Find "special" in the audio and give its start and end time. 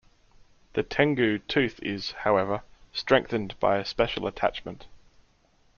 3.85-4.25